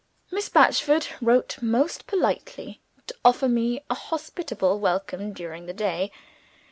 Miss 0.31 0.49
Batchford 0.49 1.09
wrote, 1.21 1.59
most 1.61 2.07
politely, 2.07 2.81
to 3.05 3.13
offer 3.23 3.47
me 3.47 3.83
a 3.87 3.93
hospitable 3.93 4.79
welcome 4.79 5.31
during 5.31 5.67
the 5.67 5.73
day. 5.73 6.11